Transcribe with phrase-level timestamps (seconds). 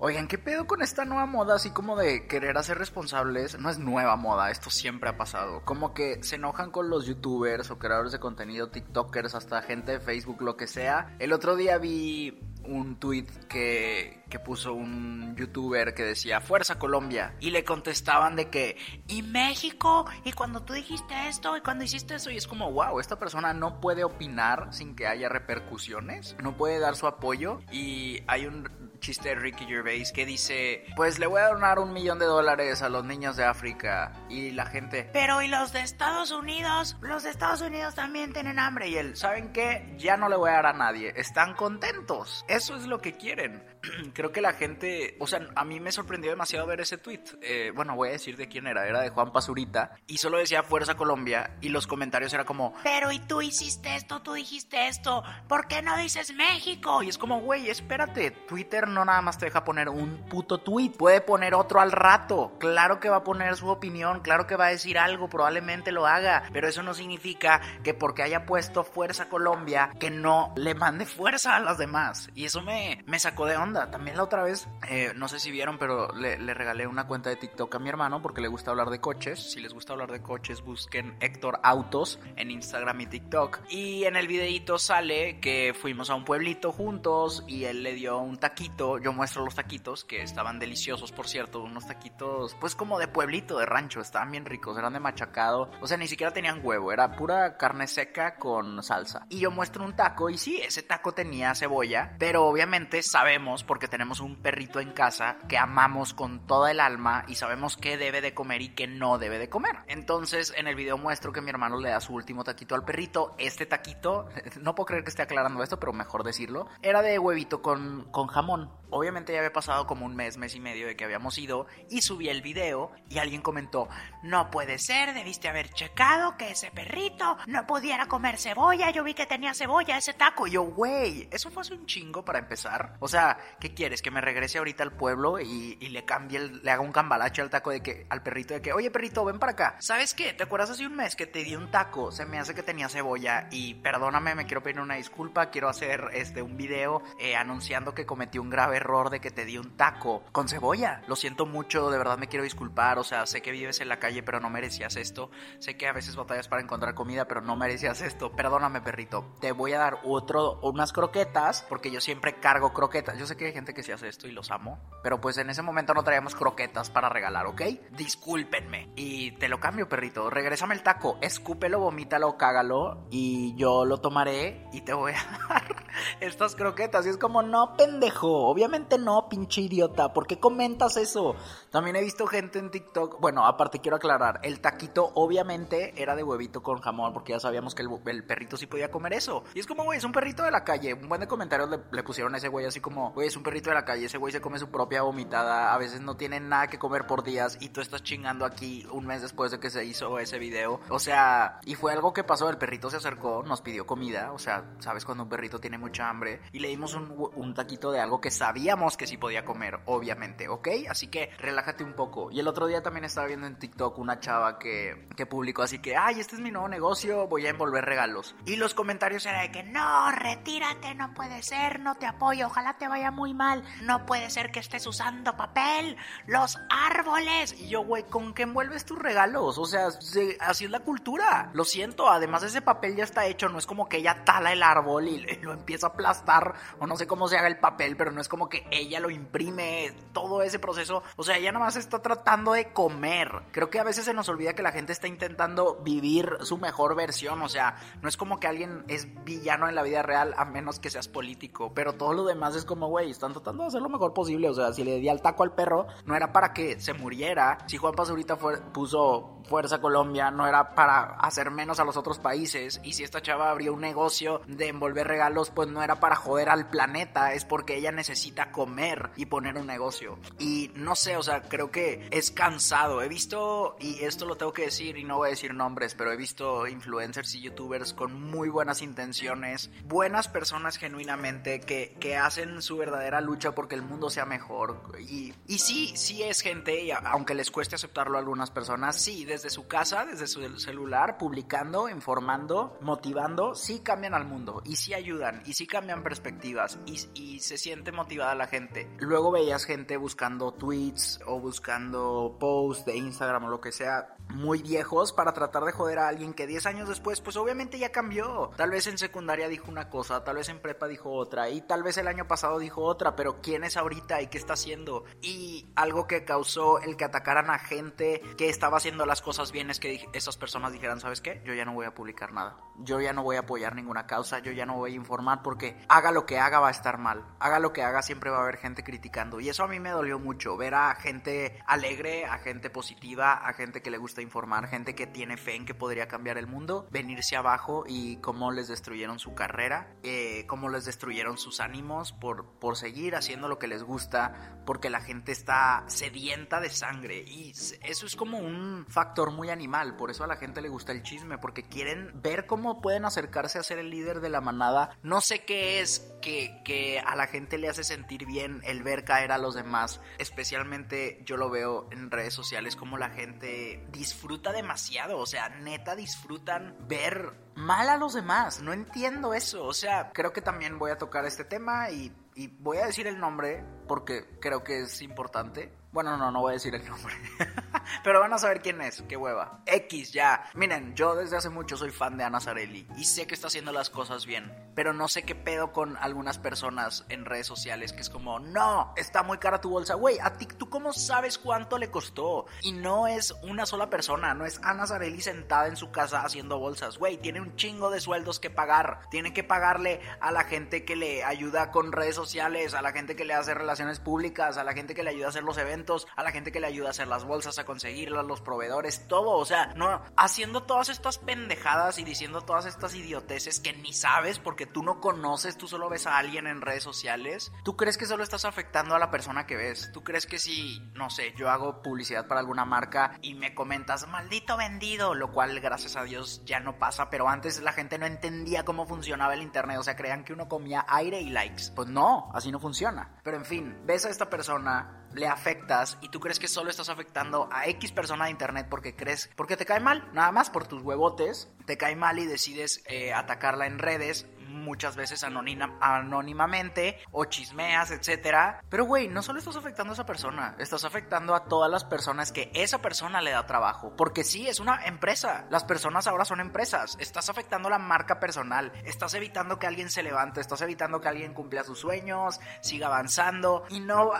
[0.00, 3.58] Oigan, ¿qué pedo con esta nueva moda así como de querer hacer responsables?
[3.58, 5.64] No es nueva moda, esto siempre ha pasado.
[5.64, 10.00] Como que se enojan con los youtubers o creadores de contenido, tiktokers, hasta gente de
[10.00, 11.16] Facebook, lo que sea.
[11.18, 17.34] El otro día vi un tweet que, que puso un youtuber que decía Fuerza Colombia
[17.40, 22.14] y le contestaban de que y México y cuando tú dijiste esto y cuando hiciste
[22.14, 26.56] eso y es como wow esta persona no puede opinar sin que haya repercusiones no
[26.56, 31.26] puede dar su apoyo y hay un chiste de Ricky Gervais que dice, pues le
[31.26, 35.08] voy a donar un millón de dólares a los niños de África y la gente,
[35.12, 36.96] pero ¿y los de Estados Unidos?
[37.00, 39.94] Los de Estados Unidos también tienen hambre y él, ¿saben qué?
[39.98, 43.62] Ya no le voy a dar a nadie, están contentos, eso es lo que quieren.
[44.12, 47.22] Creo que la gente, o sea, a mí me sorprendió demasiado ver ese tweet.
[47.40, 50.62] Eh, bueno, voy a decir de quién era, era de Juan Pazurita y solo decía
[50.62, 54.20] Fuerza Colombia y los comentarios era como, pero ¿y tú hiciste esto?
[54.22, 55.22] ¿Tú dijiste esto?
[55.48, 57.02] ¿Por qué no dices México?
[57.02, 60.90] Y es como, güey, espérate, Twitter no nada más te deja poner un puto tweet,
[60.90, 62.56] puede poner otro al rato.
[62.58, 66.06] Claro que va a poner su opinión, claro que va a decir algo, probablemente lo
[66.06, 71.06] haga, pero eso no significa que porque haya puesto Fuerza Colombia, que no le mande
[71.06, 72.30] fuerza a las demás.
[72.34, 73.90] Y eso me, me sacó de onda.
[73.90, 77.30] También la otra vez, eh, no sé si vieron, pero le, le regalé una cuenta
[77.30, 79.52] de TikTok a mi hermano porque le gusta hablar de coches.
[79.52, 83.60] Si les gusta hablar de coches, busquen Héctor Autos en Instagram y TikTok.
[83.68, 88.18] Y en el videito sale que fuimos a un pueblito juntos y él le dio
[88.18, 88.98] un taquito.
[88.98, 91.62] Yo muestro los taquitos, que estaban deliciosos, por cierto.
[91.62, 94.00] Unos taquitos, pues como de pueblito, de rancho.
[94.00, 95.70] Estaban bien ricos, eran de machacado.
[95.82, 99.26] O sea, ni siquiera tenían huevo, era pura carne seca con salsa.
[99.28, 103.88] Y yo muestro un taco y sí, ese taco tenía cebolla, pero obviamente sabemos, porque
[103.88, 108.20] tenemos un perrito en casa, que amamos con toda el alma y sabemos qué debe
[108.20, 109.76] de comer y qué no debe de comer.
[109.86, 113.34] Entonces, en el video muestro que mi hermano le da su último taquito al perrito.
[113.38, 114.28] Este taquito,
[114.60, 118.26] no puedo creer que esté aclarando esto, pero mejor decirlo, era de huevito con, con
[118.26, 118.70] jamón.
[118.90, 122.00] Obviamente ya había pasado como un mes, mes y medio de que habíamos ido y
[122.00, 123.88] subí el video y alguien comentó,
[124.22, 129.12] no puede ser, debiste haber checado que ese perrito no pudiera comer cebolla, yo vi
[129.12, 130.46] que tenía cebolla ese taco.
[130.46, 132.96] Y yo, güey, eso fue hace un chingo para empezar.
[133.00, 134.02] O sea, ¿qué quieres?
[134.02, 137.50] Que me regrese ahorita al pueblo y, le cambie, el- le haga un cambalache al
[137.50, 139.76] taco de que, al perrito de que, oye perrito, ven para acá.
[139.80, 140.32] ¿Sabes qué?
[140.34, 142.12] ¿Te acuerdas hace un mes que te di un taco?
[142.12, 146.04] Se me hace que tenía cebolla y perdóname, me quiero pedir una disculpa, quiero hacer
[146.12, 149.76] este un video eh, anunciando que cometí un grave error de que te di un
[149.76, 151.02] taco con cebolla.
[151.06, 153.98] Lo siento mucho, de verdad me quiero disculpar, o sea, sé que vives en la
[153.98, 155.30] calle, pero no merecías esto.
[155.58, 158.32] Sé que a veces batallas para encontrar comida, pero no merecías esto.
[158.32, 159.34] Perdóname, perrito.
[159.40, 163.18] Te voy a dar otro unas croquetas porque yo siempre cargo croquetas.
[163.18, 165.50] Yo sé que hay gente que sí hace esto y los amo, pero pues en
[165.50, 167.60] ese momento no traíamos croquetas para regalar, ¿ok?
[167.90, 168.88] Discúlpenme.
[168.96, 170.30] Y te lo cambio, perrito.
[170.30, 175.16] Regrésame el taco, escúpelo, vomítalo, cágalo y yo lo tomaré y te voy a
[176.20, 177.06] estas croquetas.
[177.06, 178.48] Y es como, no, pendejo.
[178.48, 180.12] Obviamente no, pinche idiota.
[180.12, 181.36] ¿Por qué comentas eso?
[181.70, 183.20] También he visto gente en TikTok.
[183.20, 187.74] Bueno, aparte quiero aclarar, el taquito obviamente era de huevito con jamón porque ya sabíamos
[187.74, 189.44] que el, perrito sí podía comer eso.
[189.54, 190.94] Y es como, güey, es un perrito de la calle.
[190.94, 193.42] Un buen de comentarios le, le pusieron a ese güey así como, güey, es un
[193.42, 194.06] perrito de la calle.
[194.06, 195.74] Ese güey se come su propia vomitada.
[195.74, 199.06] A veces no tiene nada que comer por días y tú estás chingando aquí un
[199.06, 200.80] mes después de que se hizo ese video.
[200.88, 202.48] O sea, y fue algo que pasó.
[202.48, 204.32] El perrito se acercó, nos pidió comida.
[204.32, 207.90] O sea, sabes cuando un perrito tiene mucha hambre y le dimos un, un taquito
[207.90, 210.68] de algo que sabíamos que sí podía comer, obviamente, ¿ok?
[210.90, 212.30] Así que relájate un poco.
[212.30, 215.78] Y el otro día también estaba viendo en TikTok una chava que, que publicó así
[215.78, 218.34] que, ay, este es mi nuevo negocio, voy a envolver regalos.
[218.44, 222.76] Y los comentarios eran de que, no, retírate, no puede ser, no te apoyo, ojalá
[222.78, 225.96] te vaya muy mal, no puede ser que estés usando papel,
[226.26, 227.54] los árboles.
[227.58, 229.58] Y yo, güey, ¿con qué envuelves tus regalos?
[229.58, 231.50] O sea, se- así es la cultura.
[231.54, 234.62] Lo siento, además ese papel ya está hecho, no es como que ella tala el
[234.62, 238.10] árbol y lo empieza a aplastar, o no sé cómo se haga el papel, pero
[238.10, 241.02] no es como que ella lo imprime, todo ese proceso.
[241.16, 243.42] O sea, ella nada más está tratando de comer.
[243.52, 246.96] Creo que a veces se nos olvida que la gente está intentando vivir su mejor
[246.96, 247.42] versión.
[247.42, 250.80] O sea, no es como que alguien es villano en la vida real a menos
[250.80, 251.74] que seas político.
[251.74, 254.48] Pero todo lo demás es como, güey, están tratando de hacer lo mejor posible.
[254.48, 257.58] O sea, si le di al taco al perro, no era para que se muriera.
[257.66, 262.80] Si Juan Pazurita puso Fuerza Colombia, no era para hacer menos a los otros países.
[262.84, 266.50] Y si esta chava abrió un negocio de envolver regalos pues no era para joder
[266.50, 270.16] al planeta, es porque ella necesita comer y poner un negocio.
[270.38, 273.02] Y no sé, o sea, creo que es cansado.
[273.02, 276.12] He visto, y esto lo tengo que decir y no voy a decir nombres, pero
[276.12, 282.62] he visto influencers y youtubers con muy buenas intenciones, buenas personas genuinamente que, que hacen
[282.62, 284.80] su verdadera lucha porque el mundo sea mejor.
[285.00, 289.50] Y, y sí, sí es gente, aunque les cueste aceptarlo a algunas personas, sí, desde
[289.50, 295.42] su casa, desde su celular, publicando, informando, motivando, sí cambian al mundo y sí ayudan
[295.48, 298.86] y sí cambian perspectivas y, y se siente motivada la gente.
[298.98, 304.62] Luego veías gente buscando tweets o buscando posts de Instagram o lo que sea muy
[304.62, 308.50] viejos para tratar de joder a alguien que 10 años después, pues obviamente ya cambió.
[308.56, 311.82] Tal vez en secundaria dijo una cosa, tal vez en prepa dijo otra, y tal
[311.82, 315.04] vez el año pasado dijo otra, pero ¿quién es ahorita y qué está haciendo?
[315.22, 319.70] Y algo que causó el que atacaran a gente que estaba haciendo las cosas bien
[319.70, 321.42] es que esas personas dijeran, ¿sabes qué?
[321.44, 322.56] Yo ya no voy a publicar nada.
[322.76, 325.76] Yo ya no voy a apoyar ninguna causa, yo ya no voy a informar porque
[325.88, 327.24] haga lo que haga va a estar mal.
[327.40, 329.40] Haga lo que haga siempre va a haber gente criticando.
[329.40, 333.52] Y eso a mí me dolió mucho, ver a gente alegre, a gente positiva, a
[333.52, 336.86] gente que le gusta informar, gente que tiene fe en que podría cambiar el mundo,
[336.90, 342.46] venirse abajo y cómo les destruyeron su carrera, eh, cómo les destruyeron sus ánimos por,
[342.58, 347.50] por seguir haciendo lo que les gusta, porque la gente está sedienta de sangre y
[347.50, 351.02] eso es como un factor muy animal, por eso a la gente le gusta el
[351.02, 354.96] chisme, porque quieren ver cómo pueden acercarse a ser el líder de la manada.
[355.02, 359.04] No sé qué es que, que a la gente le hace sentir bien el ver
[359.04, 364.52] caer a los demás, especialmente yo lo veo en redes sociales como la gente disfruta
[364.52, 370.12] demasiado, o sea, neta disfrutan ver mal a los demás, no entiendo eso, o sea,
[370.12, 373.62] creo que también voy a tocar este tema y, y voy a decir el nombre
[373.86, 375.70] porque creo que es importante.
[375.92, 377.14] Bueno, no, no voy a decir el nombre.
[378.04, 379.60] Pero van a saber quién es, qué hueva.
[379.66, 380.44] X, ya.
[380.54, 383.72] Miren, yo desde hace mucho soy fan de Ana Zarelli y sé que está haciendo
[383.72, 384.52] las cosas bien.
[384.74, 388.92] Pero no sé qué pedo con algunas personas en redes sociales que es como, no,
[388.96, 389.94] está muy cara tu bolsa.
[389.94, 392.46] Güey, a ti, ¿tú cómo sabes cuánto le costó?
[392.62, 396.58] Y no es una sola persona, no es Ana Zarelli sentada en su casa haciendo
[396.58, 396.98] bolsas.
[396.98, 399.00] Güey, tiene un chingo de sueldos que pagar.
[399.10, 403.16] Tiene que pagarle a la gente que le ayuda con redes sociales, a la gente
[403.16, 406.06] que le hace relaciones públicas, a la gente que le ayuda a hacer los eventos,
[406.16, 409.36] a la gente que le ayuda a hacer las bolsas, a conseguirlas, los proveedores, todo,
[409.36, 414.40] o sea, no haciendo todas estas pendejadas y diciendo todas estas idioteces que ni sabes
[414.40, 417.52] porque tú no conoces, tú solo ves a alguien en redes sociales.
[417.62, 419.92] ¿Tú crees que solo estás afectando a la persona que ves?
[419.92, 424.08] ¿Tú crees que si, no sé, yo hago publicidad para alguna marca y me comentas
[424.08, 428.06] maldito vendido, lo cual gracias a Dios ya no pasa, pero antes la gente no
[428.06, 431.70] entendía cómo funcionaba el internet, o sea, creían que uno comía aire y likes.
[431.76, 433.20] Pues no, así no funciona.
[433.22, 436.88] Pero en fin, ves a esta persona le afectas y tú crees que solo estás
[436.88, 440.66] afectando a X persona de internet porque crees, porque te cae mal, nada más por
[440.66, 447.24] tus huevotes, te cae mal y decides eh, atacarla en redes muchas veces anónimamente o
[447.26, 448.62] chismeas, etcétera.
[448.68, 452.32] Pero güey, no solo estás afectando a esa persona, estás afectando a todas las personas
[452.32, 455.46] que esa persona le da trabajo, porque sí, es una empresa.
[455.50, 456.96] Las personas ahora son empresas.
[456.98, 461.34] Estás afectando la marca personal, estás evitando que alguien se levante, estás evitando que alguien
[461.34, 464.12] cumpla sus sueños, siga avanzando y no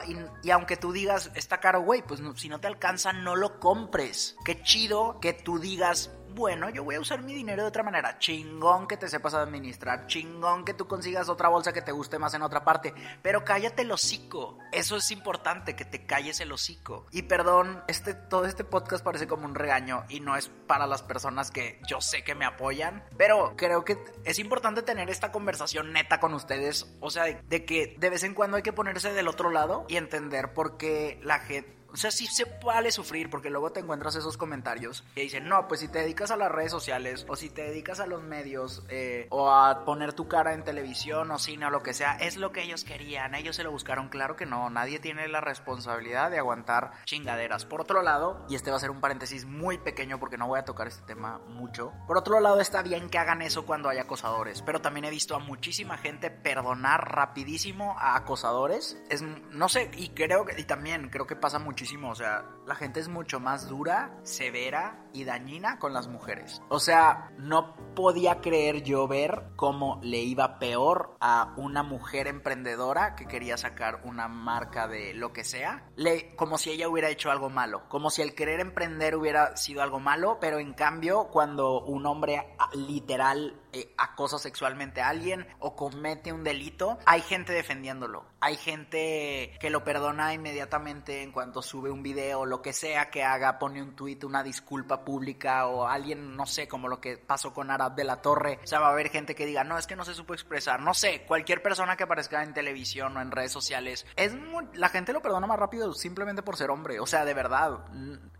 [0.42, 4.36] y, aunque tú digas, está caro, güey, pues si no te alcanza no lo compres.
[4.44, 8.18] Qué chido que tú digas, bueno, yo voy a usar mi dinero de otra manera.
[8.18, 12.34] Chingón que te sepas administrar, chingón que tú consigas otra bolsa que te guste más
[12.34, 14.58] en otra parte, pero cállate el hocico.
[14.72, 17.06] Eso es importante, que te calles el hocico.
[17.10, 21.02] Y perdón, este, todo este podcast parece como un regaño y no es para las
[21.02, 25.92] personas que yo sé que me apoyan, pero creo que es importante tener esta conversación
[25.92, 29.28] neta con ustedes, o sea, de que de vez en cuando hay que ponerse del
[29.28, 33.50] otro lado y entender por qué la gente o sea, sí se vale sufrir porque
[33.50, 36.70] luego te encuentras esos comentarios que dicen, no, pues si te dedicas a las redes
[36.70, 40.64] sociales o si te dedicas a los medios eh, o a poner tu cara en
[40.64, 43.70] televisión o cine o lo que sea, es lo que ellos querían, ellos se lo
[43.70, 44.08] buscaron.
[44.08, 47.64] Claro que no, nadie tiene la responsabilidad de aguantar chingaderas.
[47.64, 50.58] Por otro lado, y este va a ser un paréntesis muy pequeño porque no voy
[50.58, 53.98] a tocar este tema mucho, por otro lado está bien que hagan eso cuando hay
[53.98, 59.00] acosadores, pero también he visto a muchísima gente perdonar rapidísimo a acosadores.
[59.08, 62.74] Es, no sé, y creo que, y también creo que pasa mucho O sea, la
[62.74, 66.60] gente es mucho más dura, severa y dañina con las mujeres.
[66.68, 73.14] O sea, no podía creer yo ver cómo le iba peor a una mujer emprendedora
[73.16, 75.84] que quería sacar una marca de lo que sea.
[75.96, 77.88] Le, como si ella hubiera hecho algo malo.
[77.88, 80.38] Como si el querer emprender hubiera sido algo malo.
[80.40, 86.32] Pero en cambio, cuando un hombre ah, literal eh, acosa sexualmente a alguien o comete
[86.32, 88.24] un delito, hay gente defendiéndolo.
[88.40, 93.24] Hay gente que lo perdona inmediatamente en cuanto sube un video, lo que sea que
[93.24, 97.52] haga, pone un tweet, una disculpa pública o alguien, no sé, como lo que pasó
[97.52, 99.86] con Arab de la Torre, o sea, va a haber gente que diga, no, es
[99.86, 103.30] que no se supo expresar, no sé, cualquier persona que aparezca en televisión o en
[103.30, 104.34] redes sociales, es
[104.74, 107.80] la gente lo perdona más rápido simplemente por ser hombre, o sea, de verdad,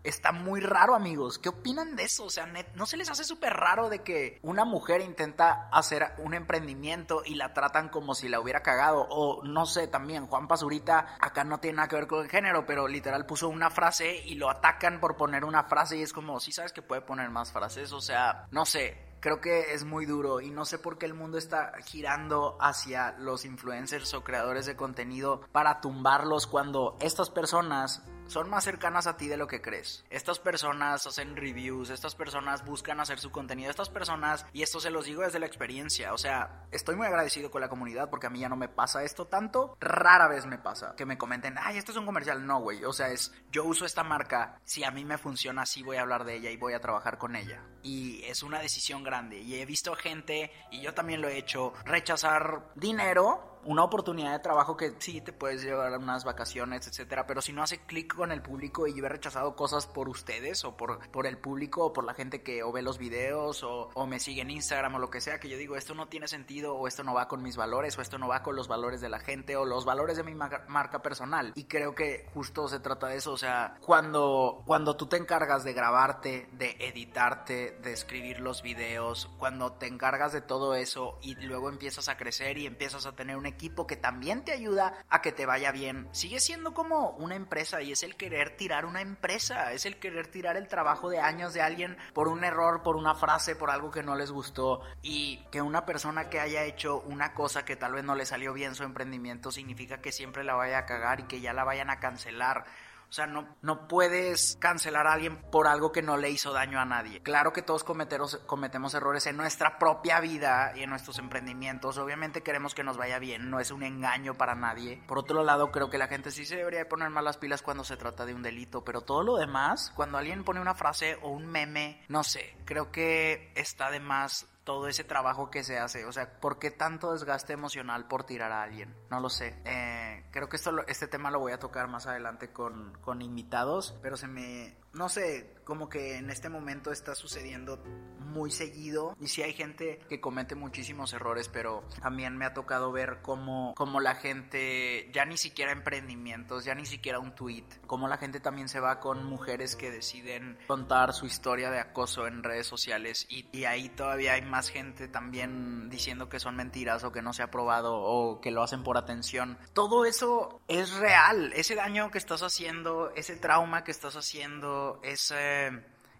[0.03, 2.25] está muy raro, amigos, ¿qué opinan de eso?
[2.25, 6.33] O sea, ¿no se les hace súper raro de que una mujer intenta hacer un
[6.33, 9.05] emprendimiento y la tratan como si la hubiera cagado?
[9.09, 12.65] O no sé, también Juan Pazurita acá no tiene nada que ver con el género,
[12.65, 16.39] pero literal puso una frase y lo atacan por poner una frase y es como,
[16.39, 20.05] si sabes que puede poner más frases, o sea, no sé, creo que es muy
[20.05, 24.65] duro y no sé por qué el mundo está girando hacia los influencers o creadores
[24.65, 29.61] de contenido para tumbarlos cuando estas personas son más cercanas a ti de lo que
[29.61, 30.05] crees.
[30.09, 34.91] Estas personas hacen reviews, estas personas buscan hacer su contenido, estas personas, y esto se
[34.91, 38.29] los digo desde la experiencia, o sea, estoy muy agradecido con la comunidad porque a
[38.29, 41.77] mí ya no me pasa esto tanto, rara vez me pasa que me comenten, ay,
[41.77, 44.91] esto es un comercial, no, güey, o sea, es, yo uso esta marca, si a
[44.91, 47.63] mí me funciona, sí voy a hablar de ella y voy a trabajar con ella.
[47.81, 51.73] Y es una decisión grande, y he visto gente, y yo también lo he hecho,
[51.85, 57.41] rechazar dinero una oportunidad de trabajo que sí te puedes llevar unas vacaciones, etcétera, pero
[57.41, 60.99] si no hace clic con el público y he rechazado cosas por ustedes o por,
[61.11, 64.49] por el público o por la gente que ve los videos o, me sigue en
[64.49, 67.13] Instagram o lo que sea, que yo digo esto no tiene sentido o esto no
[67.13, 69.65] va con mis valores o esto no va con los valores de la gente o
[69.65, 71.51] los valores de mi marca personal.
[71.55, 75.63] Y creo que justo se trata de eso, o sea, cuando, cuando tú te encargas
[75.63, 81.35] de grabarte, de editarte, de escribir los videos, cuando te encargas de todo eso y
[81.35, 85.21] luego empiezas a crecer y empiezas a tener un equipo que también te ayuda a
[85.21, 86.07] que te vaya bien.
[86.11, 90.27] Sigue siendo como una empresa y es el querer tirar una empresa, es el querer
[90.27, 93.91] tirar el trabajo de años de alguien por un error, por una frase, por algo
[93.91, 97.93] que no les gustó y que una persona que haya hecho una cosa que tal
[97.93, 101.23] vez no le salió bien su emprendimiento significa que siempre la vaya a cagar y
[101.23, 102.65] que ya la vayan a cancelar
[103.09, 106.79] o sea, no, no puedes cancelar a alguien por algo que no le hizo daño
[106.79, 107.21] a nadie.
[107.21, 111.97] Claro que todos cometemos errores en nuestra propia vida y en nuestros emprendimientos.
[111.97, 115.01] Obviamente queremos que nos vaya bien, no es un engaño para nadie.
[115.07, 117.83] Por otro lado, creo que la gente sí se debería poner más las pilas cuando
[117.83, 121.29] se trata de un delito, pero todo lo demás, cuando alguien pone una frase o
[121.29, 126.05] un meme, no sé, creo que está de más todo ese trabajo que se hace.
[126.05, 128.95] O sea, ¿por qué tanto desgaste emocional por tirar a alguien?
[129.09, 129.59] No lo sé.
[129.65, 133.97] Eh, creo que esto, este tema lo voy a tocar más adelante con, con invitados,
[134.03, 137.83] pero se me, no sé, como que en este momento está sucediendo
[138.19, 139.15] muy seguido.
[139.19, 143.73] Y sí hay gente que comete muchísimos errores, pero también me ha tocado ver cómo,
[143.75, 148.39] cómo la gente, ya ni siquiera emprendimientos, ya ni siquiera un tweet, cómo la gente
[148.39, 153.25] también se va con mujeres que deciden contar su historia de acoso en redes sociales.
[153.29, 157.33] Y, y ahí todavía hay más gente también diciendo que son mentiras o que no
[157.33, 159.57] se ha probado o que lo hacen por atención.
[159.73, 165.71] Todo eso es real, ese daño que estás haciendo, ese trauma que estás haciendo, ese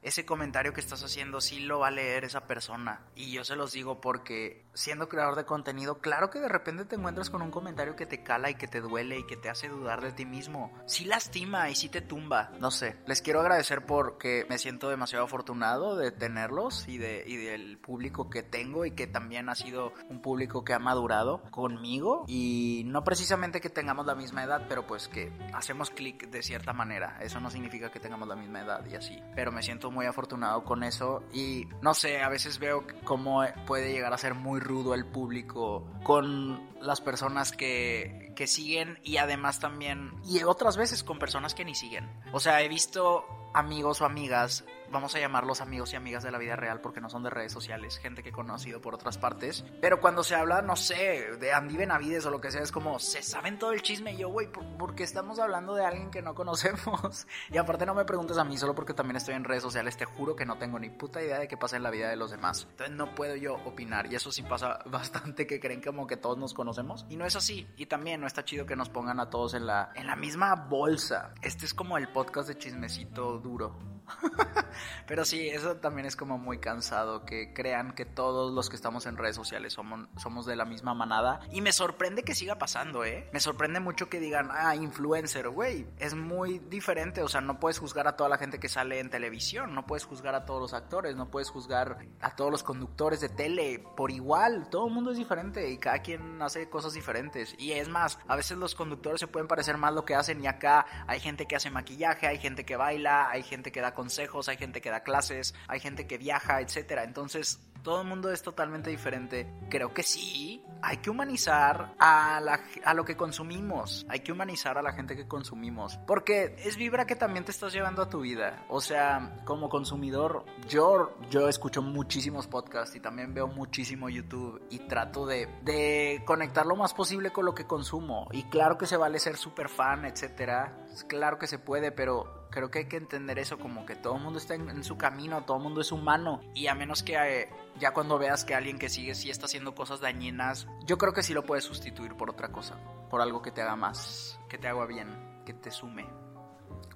[0.02, 3.02] ese comentario que estás haciendo sí lo va a leer esa persona.
[3.16, 6.96] Y yo se los digo porque siendo creador de contenido, claro que de repente te
[6.96, 9.68] encuentras con un comentario que te cala y que te duele y que te hace
[9.68, 10.72] dudar de ti mismo.
[10.86, 12.52] Sí lastima y sí te tumba.
[12.60, 17.38] No sé, les quiero agradecer porque me siento demasiado afortunado de tenerlos y, de, y
[17.38, 22.26] del público que tengo y que también ha sido un público que ha madurado conmigo.
[22.28, 26.74] Y no precisamente que tengamos la misma edad, pero pues que hacemos clic de cierta
[26.74, 27.18] manera.
[27.22, 29.22] Eso no significa que tengamos la misma edad y así.
[29.36, 33.92] Pero me siento muy afortunado con eso y no sé, a veces veo cómo puede
[33.92, 39.60] llegar a ser muy rudo el público con las personas que, que siguen y además
[39.60, 42.10] también, y otras veces con personas que ni siguen.
[42.32, 46.38] O sea, he visto amigos o amigas vamos a llamarlos amigos y amigas de la
[46.38, 49.64] vida real porque no son de redes sociales, gente que he conocido por otras partes.
[49.82, 53.00] Pero cuando se habla, no sé, de Andy Benavides o lo que sea, es como,
[53.00, 54.14] se saben todo el chisme.
[54.14, 57.28] Y yo, güey, ¿por, qué estamos hablando de alguien que no conocemos?
[57.52, 60.06] Y aparte no me preguntes a mí solo porque también estoy en redes sociales, te
[60.06, 62.32] juro que no tengo ni puta idea de qué pasa en la vida de los
[62.32, 62.68] demás.
[62.72, 64.12] Entonces no puedo yo opinar.
[64.12, 67.06] Y eso sí pasa bastante que creen como que todos nos conocemos.
[67.10, 67.68] Y no es así.
[67.76, 70.56] Y también no está chido que nos pongan a todos en la, en la misma
[70.56, 71.34] bolsa.
[71.42, 73.78] Este es como el podcast de chismecito duro.
[75.08, 79.06] Pero sí, eso también es como muy cansado, que crean que todos los que estamos
[79.06, 81.40] en redes sociales somos, somos de la misma manada.
[81.52, 83.30] Y me sorprende que siga pasando, ¿eh?
[83.34, 85.88] Me sorprende mucho que digan, ah, influencer, güey.
[85.98, 89.10] Es muy diferente, o sea, no puedes juzgar a toda la gente que sale en
[89.10, 93.22] televisión, no puedes juzgar a todos los actores, no puedes juzgar a todos los conductores
[93.22, 94.70] de tele por igual.
[94.70, 97.56] Todo el mundo es diferente y cada quien hace cosas diferentes.
[97.58, 100.48] Y es más, a veces los conductores se pueden parecer más lo que hacen y
[100.48, 104.50] acá hay gente que hace maquillaje, hay gente que baila, hay gente que da consejos,
[104.50, 107.04] hay gente que da clases, hay gente que viaja, etcétera.
[107.04, 109.52] Entonces, todo el mundo es totalmente diferente.
[109.70, 114.78] Creo que sí, hay que humanizar a, la, a lo que consumimos, hay que humanizar
[114.78, 118.22] a la gente que consumimos, porque es vibra que también te estás llevando a tu
[118.22, 118.66] vida.
[118.70, 124.80] O sea, como consumidor, yo, yo escucho muchísimos podcasts y también veo muchísimo YouTube y
[124.80, 128.28] trato de, de conectar lo más posible con lo que consumo.
[128.32, 130.86] Y claro que se vale ser súper fan, etcétera.
[131.08, 134.24] Claro que se puede, pero creo que hay que entender eso como que todo el
[134.24, 137.50] mundo está en, su camino, todo el mundo es humano y a menos que eh,
[137.80, 141.24] ya cuando veas que alguien que sigue sí está haciendo cosas dañinas, yo creo que
[141.24, 142.78] sí lo puedes sustituir por otra cosa,
[143.10, 146.08] por algo que te haga más, que te haga bien, que te sume.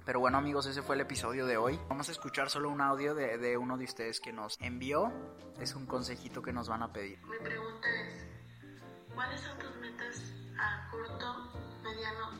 [0.04, 1.80] Pero bueno amigos, ese fue el episodio de hoy.
[1.88, 5.10] Vamos a escuchar solo un audio de, de uno de ustedes que nos envió.
[5.58, 7.18] Es un consejito que nos van a pedir.
[7.22, 8.26] Mi pregunta es,
[9.14, 10.22] ¿cuáles son tus metas
[10.58, 11.63] a corto,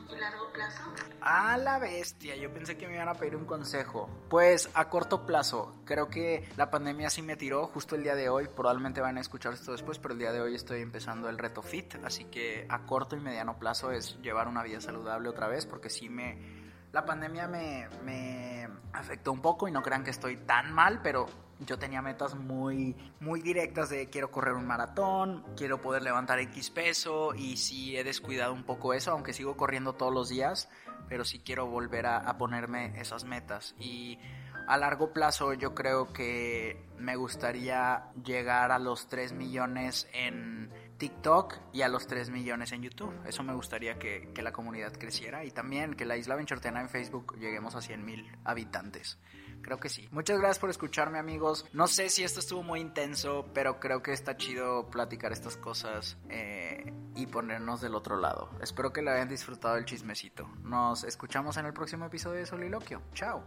[0.09, 0.81] y largo plazo?
[1.21, 4.09] A la bestia, yo pensé que me iban a pedir un consejo.
[4.29, 8.29] Pues a corto plazo, creo que la pandemia sí me tiró justo el día de
[8.29, 8.47] hoy.
[8.47, 11.61] Probablemente van a escuchar esto después, pero el día de hoy estoy empezando el reto
[11.61, 11.95] fit.
[12.03, 15.89] Así que a corto y mediano plazo es llevar una vida saludable otra vez, porque
[15.89, 16.65] sí me.
[16.91, 21.25] La pandemia me, me afectó un poco y no crean que estoy tan mal, pero
[21.59, 26.69] yo tenía metas muy, muy directas de quiero correr un maratón, quiero poder levantar X
[26.69, 30.69] peso y sí he descuidado un poco eso, aunque sigo corriendo todos los días,
[31.07, 33.75] pero sí quiero volver a, ponerme esas metas.
[33.79, 34.19] Y
[34.67, 41.55] a largo plazo yo creo que me gustaría llegar a los 3 millones en TikTok
[41.71, 43.13] y a los 3 millones en YouTube.
[43.25, 46.89] Eso me gustaría que, que la comunidad creciera y también que la Isla Benchortena en
[46.89, 49.19] Facebook lleguemos a 100 mil habitantes.
[49.65, 50.07] Creo que sí.
[50.11, 51.65] Muchas gracias por escucharme amigos.
[51.73, 56.17] No sé si esto estuvo muy intenso, pero creo que está chido platicar estas cosas
[56.29, 58.51] eh, y ponernos del otro lado.
[58.61, 60.47] Espero que le hayan disfrutado el chismecito.
[60.61, 63.01] Nos escuchamos en el próximo episodio de Soliloquio.
[63.15, 63.43] Chao.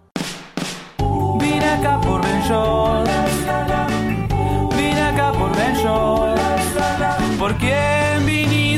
[1.39, 2.43] Vine acá por Ben.
[4.77, 5.77] Vine acá por Ben.
[7.39, 8.78] ¿Por quién viniste